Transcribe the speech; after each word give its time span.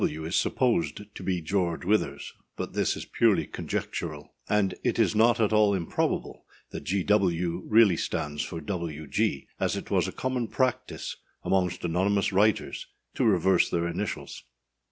G. 0.01 0.05
W. 0.05 0.25
is 0.25 0.35
supposed 0.35 1.05
to 1.13 1.21
be 1.21 1.41
George 1.43 1.85
Withers; 1.85 2.33
but 2.55 2.73
this 2.73 2.95
is 2.97 3.05
purely 3.05 3.45
conjectural; 3.45 4.33
and 4.49 4.73
it 4.83 4.97
is 4.97 5.13
not 5.13 5.39
at 5.39 5.53
all 5.53 5.75
improbable 5.75 6.47
that 6.71 6.85
G. 6.85 7.03
W. 7.03 7.61
really 7.67 7.97
stands 7.97 8.41
for 8.41 8.59
W. 8.61 9.05
G., 9.05 9.45
as 9.59 9.75
it 9.75 9.91
was 9.91 10.07
a 10.07 10.11
common 10.11 10.47
practice 10.47 11.17
amongst 11.43 11.85
anonymous 11.85 12.33
writers 12.33 12.87
to 13.13 13.25
reverse 13.25 13.69
their 13.69 13.87
initials. 13.87 14.43